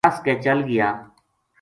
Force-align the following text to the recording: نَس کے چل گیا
نَس 0.05 0.15
کے 0.25 0.33
چل 0.43 0.59
گیا 0.69 0.87